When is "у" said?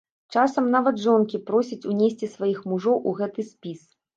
3.11-3.17